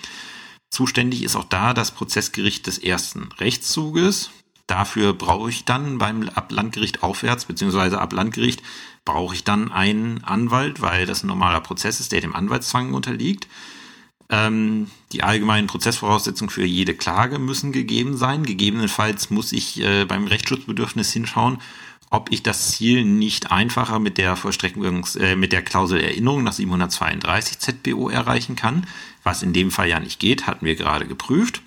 [0.69, 4.29] Zuständig ist auch da das Prozessgericht des ersten Rechtszuges.
[4.67, 8.61] Dafür brauche ich dann beim ab Landgericht aufwärts, beziehungsweise ab Landgericht
[9.03, 13.47] brauche ich dann einen Anwalt, weil das ein normaler Prozess ist, der dem Anwaltszwang unterliegt.
[14.29, 18.43] Ähm, die allgemeinen Prozessvoraussetzungen für jede Klage müssen gegeben sein.
[18.45, 21.57] Gegebenenfalls muss ich äh, beim Rechtsschutzbedürfnis hinschauen,
[22.13, 26.53] ob ich das Ziel nicht einfacher mit der Vollstreckungs, äh, mit der Klausel Erinnerung nach
[26.53, 28.85] 732 ZBO erreichen kann,
[29.23, 31.63] was in dem Fall ja nicht geht, hatten wir gerade geprüft.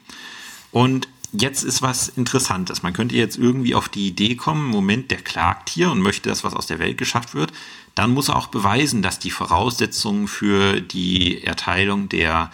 [0.70, 2.85] Und jetzt ist was Interessantes.
[2.85, 6.44] Man könnte jetzt irgendwie auf die Idee kommen, Moment, der klagt hier und möchte, dass
[6.44, 7.52] was aus der Welt geschafft wird.
[7.96, 12.52] Dann muss er auch beweisen, dass die Voraussetzungen für die Erteilung der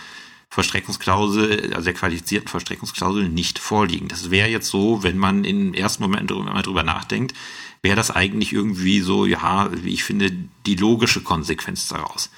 [0.49, 4.09] Vollstreckungsklausel, also der qualifizierten Vollstreckungsklausel nicht vorliegen.
[4.09, 7.35] Das wäre jetzt so, wenn man im ersten Moment mal drüber nachdenkt,
[7.83, 10.33] wäre das eigentlich irgendwie so, ja, wie ich finde,
[10.67, 12.31] die logische Konsequenz daraus.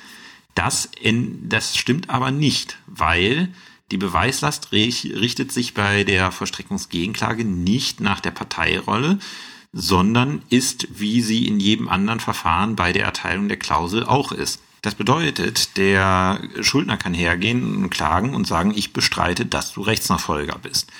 [0.54, 3.52] Das, in, das stimmt aber nicht, weil
[3.90, 9.18] die Beweislast richtet sich bei der Vollstreckungsgegenklage nicht nach der Parteirolle,
[9.72, 14.60] sondern ist, wie sie in jedem anderen Verfahren bei der Erteilung der Klausel auch ist.
[14.82, 20.58] Das bedeutet, der Schuldner kann hergehen und klagen und sagen, ich bestreite, dass du Rechtsnachfolger
[20.58, 20.90] bist.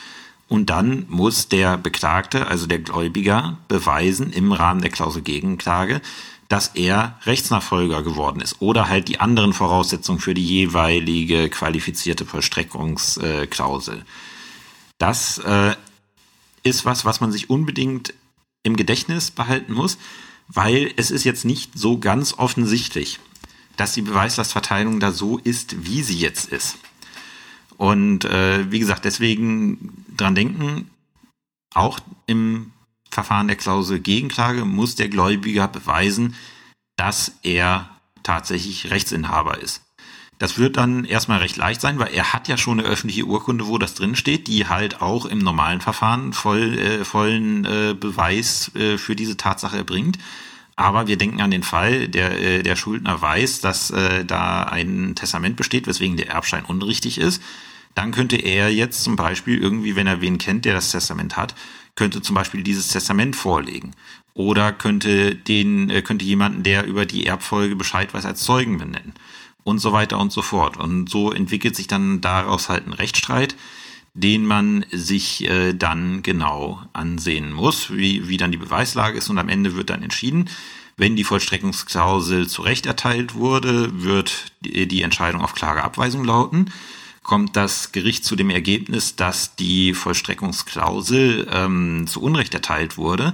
[0.55, 6.01] Und dann muss der Beklagte, also der Gläubiger, beweisen im Rahmen der Klausel Gegenklage,
[6.49, 14.05] dass er Rechtsnachfolger geworden ist oder halt die anderen Voraussetzungen für die jeweilige qualifizierte Vollstreckungsklausel.
[14.99, 15.75] Das äh,
[16.63, 18.15] ist was, was man sich unbedingt
[18.63, 19.99] im Gedächtnis behalten muss,
[20.47, 23.19] weil es ist jetzt nicht so ganz offensichtlich,
[23.77, 26.77] dass die Beweislastverteilung da so ist, wie sie jetzt ist.
[27.77, 30.91] Und äh, wie gesagt, deswegen dran denken,
[31.75, 32.73] auch im
[33.11, 36.35] Verfahren der Klausel Gegenklage muss der Gläubiger beweisen,
[36.97, 37.91] dass er
[38.23, 39.83] tatsächlich Rechtsinhaber ist.
[40.39, 43.67] Das wird dann erstmal recht leicht sein, weil er hat ja schon eine öffentliche Urkunde,
[43.67, 48.75] wo das drin steht, die halt auch im normalen Verfahren voll, äh, vollen äh, Beweis
[48.75, 50.19] äh, für diese Tatsache erbringt.
[50.77, 55.15] Aber wir denken an den Fall, der, äh, der Schuldner weiß, dass äh, da ein
[55.15, 57.43] Testament besteht, weswegen der Erbschein unrichtig ist.
[57.95, 61.55] Dann könnte er jetzt zum Beispiel irgendwie, wenn er wen kennt, der das Testament hat,
[61.95, 63.93] könnte zum Beispiel dieses Testament vorlegen.
[64.35, 69.15] Oder könnte den, äh, könnte jemanden, der über die Erbfolge Bescheid weiß, als Zeugen benennen.
[69.63, 70.77] Und so weiter und so fort.
[70.77, 73.55] Und so entwickelt sich dann daraus halt ein Rechtsstreit,
[74.15, 79.29] den man sich äh, dann genau ansehen muss, wie, wie dann die Beweislage ist.
[79.29, 80.49] Und am Ende wird dann entschieden,
[80.97, 86.71] wenn die Vollstreckungsklausel zu Recht erteilt wurde, wird die, die Entscheidung auf klare Abweisung lauten
[87.25, 93.33] kommt das Gericht zu dem Ergebnis, dass die Vollstreckungsklausel ähm, zu Unrecht erteilt wurde,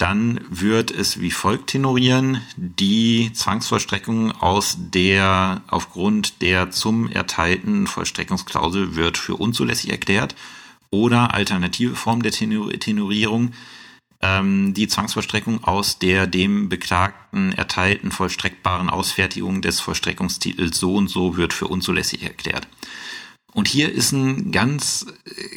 [0.00, 2.40] dann wird es wie folgt tenorieren.
[2.56, 10.34] Die Zwangsvollstreckung aus der, aufgrund der zum erteilten Vollstreckungsklausel wird für unzulässig erklärt
[10.90, 13.52] oder alternative Form der Tenorierung,
[14.22, 21.36] ähm, die Zwangsvollstreckung aus der dem Beklagten erteilten vollstreckbaren Ausfertigung des Vollstreckungstitels so und so
[21.36, 22.66] wird für unzulässig erklärt.
[23.52, 25.06] Und hier ist ein ganz,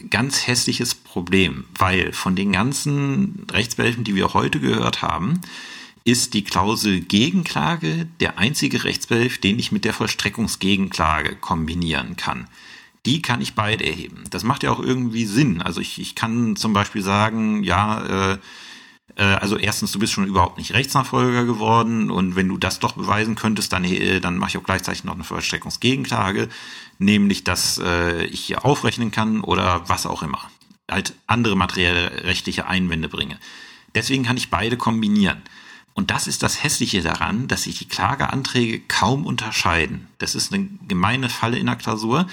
[0.10, 5.42] ganz hässliches Problem, weil von den ganzen Rechtsbehelfen, die wir heute gehört haben,
[6.06, 12.48] ist die Klausel Gegenklage der einzige Rechtsbehelf, den ich mit der Vollstreckungsgegenklage kombinieren kann.
[13.06, 14.24] Die kann ich beide erheben.
[14.30, 15.62] Das macht ja auch irgendwie Sinn.
[15.62, 18.38] Also ich, ich kann zum Beispiel sagen, ja, äh,
[19.16, 23.36] also erstens, du bist schon überhaupt nicht Rechtsnachfolger geworden und wenn du das doch beweisen
[23.36, 26.50] könntest, dann, äh, dann mache ich auch gleichzeitig noch eine Vollstreckungsgegenklage,
[27.00, 30.50] nämlich dass äh, ich hier aufrechnen kann oder was auch immer.
[30.90, 33.38] Halt andere materielle rechtliche Einwände bringe.
[33.94, 35.42] Deswegen kann ich beide kombinieren.
[35.94, 40.08] Und das ist das Hässliche daran, dass sich die Klageanträge kaum unterscheiden.
[40.18, 42.28] Das ist eine gemeine Falle in der Klausur.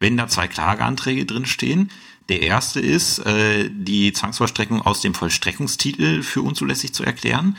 [0.00, 1.90] Wenn da zwei Klageanträge drinstehen,
[2.28, 7.56] der erste ist, äh, die Zwangsvollstreckung aus dem Vollstreckungstitel für unzulässig zu erklären.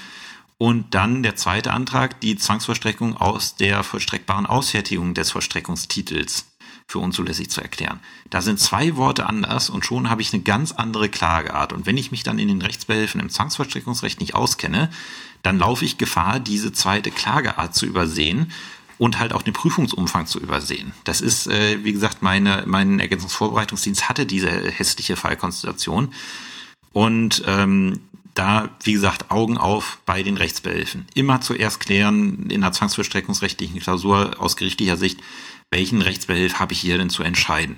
[0.58, 6.46] Und dann der zweite Antrag, die Zwangsvollstreckung aus der vollstreckbaren Ausfertigung des Vollstreckungstitels
[6.88, 8.00] für unzulässig zu erklären.
[8.30, 11.74] Da sind zwei Worte anders und schon habe ich eine ganz andere Klageart.
[11.74, 14.90] Und wenn ich mich dann in den Rechtsbehelfen im Zwangsvollstreckungsrecht nicht auskenne,
[15.42, 18.52] dann laufe ich Gefahr, diese zweite Klageart zu übersehen
[18.98, 20.94] und halt auch den Prüfungsumfang zu übersehen.
[21.04, 26.14] Das ist, äh, wie gesagt, meine, mein Ergänzungsvorbereitungsdienst hatte diese hässliche Fallkonstellation.
[26.94, 28.00] Und ähm,
[28.36, 31.08] da, wie gesagt, Augen auf bei den Rechtsbehelfen.
[31.14, 35.20] Immer zuerst klären in der zwangsvollstreckungsrechtlichen Klausur aus gerichtlicher Sicht,
[35.72, 37.78] welchen Rechtsbehelf habe ich hier denn zu entscheiden.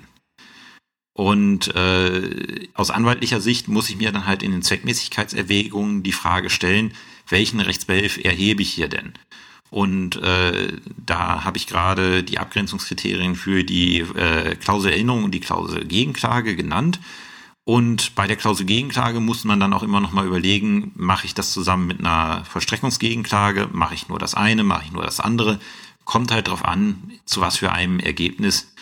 [1.14, 6.48] Und äh, aus anwaltlicher Sicht muss ich mir dann halt in den Zweckmäßigkeitserwägungen die Frage
[6.48, 6.92] stellen,
[7.28, 9.14] welchen Rechtsbehelf erhebe ich hier denn?
[9.70, 15.40] Und äh, da habe ich gerade die Abgrenzungskriterien für die äh, Klausel Erinnerung und die
[15.40, 17.00] Klausel Gegenklage genannt.
[17.64, 21.34] Und bei der Klausel Gegenklage muss man dann auch immer noch mal überlegen, mache ich
[21.34, 25.60] das zusammen mit einer Verstreckungsgegenklage, mache ich nur das eine, mache ich nur das andere.
[26.06, 28.72] Kommt halt drauf an, zu was für einem Ergebnis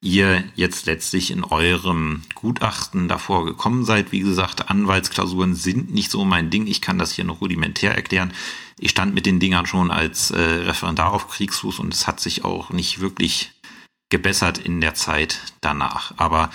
[0.00, 4.12] ihr jetzt letztlich in eurem Gutachten davor gekommen seid.
[4.12, 6.66] Wie gesagt, Anwaltsklausuren sind nicht so mein Ding.
[6.66, 8.32] Ich kann das hier noch rudimentär erklären.
[8.78, 12.44] Ich stand mit den Dingern schon als äh, Referendar auf Kriegsfuß und es hat sich
[12.44, 13.52] auch nicht wirklich
[14.08, 16.14] gebessert in der Zeit danach.
[16.16, 16.50] Aber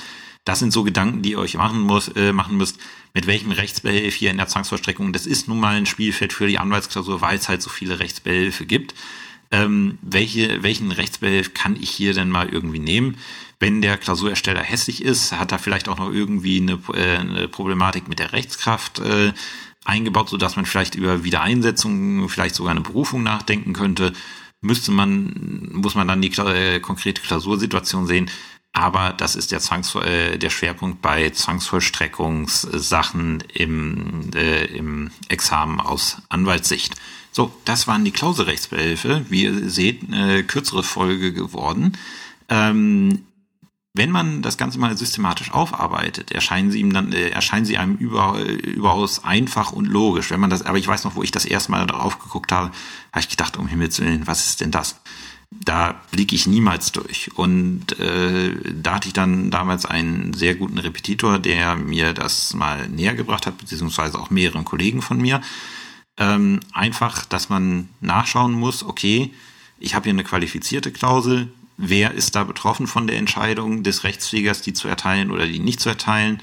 [0.45, 2.79] das sind so Gedanken, die ihr euch machen, muss, äh, machen müsst.
[3.13, 5.13] Mit welchem Rechtsbehelf hier in der Zwangsvollstreckung?
[5.13, 8.65] Das ist nun mal ein Spielfeld für die Anwaltsklausur, weil es halt so viele Rechtsbehelfe
[8.65, 8.95] gibt
[9.53, 13.17] ähm, welche, welchen Rechtsbehelf kann ich hier denn mal irgendwie nehmen?
[13.59, 18.09] Wenn der Klausurersteller hässlich ist, hat er vielleicht auch noch irgendwie eine, äh, eine Problematik
[18.09, 19.31] mit der Rechtskraft äh,
[19.85, 24.13] eingebaut, so dass man vielleicht über Wiedereinsetzung, vielleicht sogar eine Berufung nachdenken könnte.
[24.61, 28.31] Müsste man, muss man dann die äh, konkrete Klausursituation sehen.
[28.73, 36.17] Aber das ist der, Zwangs äh, der Schwerpunkt bei Zwangsvollstreckungssachen im, äh, im Examen aus
[36.29, 36.95] Anwaltssicht.
[37.31, 39.27] So, das waren die Klauselrechtsbehelfe.
[39.29, 41.95] Wie ihr seht, eine kürzere Folge geworden.
[42.49, 43.27] Ähm,
[43.95, 47.95] wenn man das Ganze mal systematisch aufarbeitet, erscheinen sie ihm dann, äh, erscheinen sie einem
[47.97, 50.31] über, überaus einfach und logisch.
[50.31, 52.71] Wenn man das, aber ich weiß noch, wo ich das erste Mal darauf geguckt habe,
[53.11, 54.99] habe ich gedacht, um Himmels Willen, was ist denn das?
[55.61, 57.29] Da blicke ich niemals durch.
[57.35, 62.87] Und äh, da hatte ich dann damals einen sehr guten Repetitor, der mir das mal
[62.89, 65.41] näher gebracht hat, beziehungsweise auch mehreren Kollegen von mir
[66.17, 69.31] ähm, einfach, dass man nachschauen muss, okay,
[69.79, 74.61] ich habe hier eine qualifizierte Klausel, wer ist da betroffen von der Entscheidung des Rechtspflegers,
[74.61, 76.41] die zu erteilen oder die nicht zu erteilen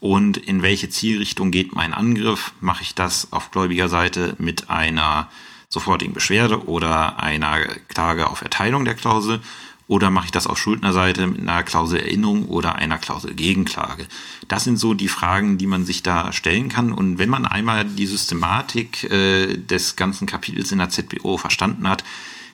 [0.00, 2.52] und in welche Zielrichtung geht mein Angriff?
[2.60, 5.28] Mache ich das auf gläubiger Seite mit einer
[5.72, 9.40] sofortigen Beschwerde oder einer Klage auf Erteilung der Klausel
[9.88, 14.06] oder mache ich das auf Schuldnerseite mit einer Klausel Erinnerung oder einer Klausel Gegenklage?
[14.48, 16.92] Das sind so die Fragen, die man sich da stellen kann.
[16.92, 22.04] Und wenn man einmal die Systematik äh, des ganzen Kapitels in der ZBO verstanden hat,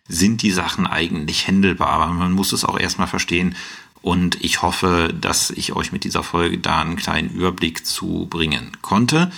[0.08, 1.90] sind die Sachen eigentlich händelbar.
[1.90, 3.56] Aber man muss es auch erstmal verstehen.
[4.00, 8.76] Und ich hoffe, dass ich euch mit dieser Folge da einen kleinen Überblick zu bringen
[8.80, 9.30] konnte.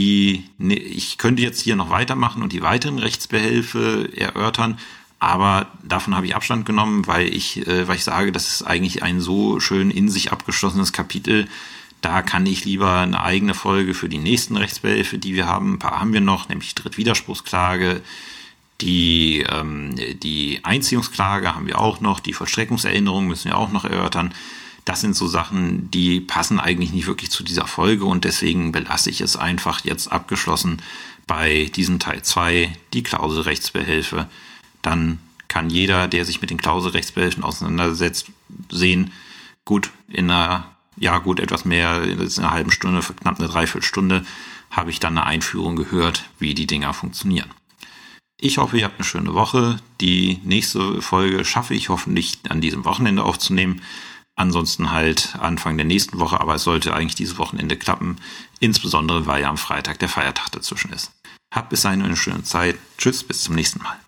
[0.00, 4.78] Die, ne, ich könnte jetzt hier noch weitermachen und die weiteren Rechtsbehelfe erörtern.
[5.18, 9.02] Aber davon habe ich Abstand genommen, weil ich, äh, weil ich sage, das ist eigentlich
[9.02, 11.48] ein so schön in sich abgeschlossenes Kapitel.
[12.00, 15.74] Da kann ich lieber eine eigene Folge für die nächsten Rechtsbehelfe, die wir haben.
[15.74, 18.00] Ein paar haben wir noch, nämlich Drittwiderspruchsklage,
[18.80, 24.32] die, ähm, die Einziehungsklage haben wir auch noch, die Vollstreckungserinnerung müssen wir auch noch erörtern.
[24.84, 29.10] Das sind so Sachen, die passen eigentlich nicht wirklich zu dieser Folge und deswegen belasse
[29.10, 30.82] ich es einfach jetzt abgeschlossen
[31.26, 34.28] bei diesem Teil 2, die Klauselrechtsbehelfe
[34.82, 35.18] dann
[35.48, 38.26] kann jeder, der sich mit den Klauselrechtsbehelfen auseinandersetzt,
[38.70, 39.12] sehen,
[39.64, 44.24] gut, in einer, ja gut, etwas mehr, in einer halben Stunde, knapp eine Dreiviertelstunde,
[44.70, 47.50] habe ich dann eine Einführung gehört, wie die Dinger funktionieren.
[48.40, 49.80] Ich hoffe, ihr habt eine schöne Woche.
[50.00, 53.82] Die nächste Folge schaffe ich hoffentlich an diesem Wochenende aufzunehmen.
[54.36, 58.16] Ansonsten halt Anfang der nächsten Woche, aber es sollte eigentlich dieses Wochenende klappen.
[58.58, 61.12] Insbesondere, weil ja am Freitag der Feiertag dazwischen ist.
[61.52, 62.78] Habt bis dahin eine schöne Zeit.
[62.96, 63.98] Tschüss, bis zum nächsten Mal.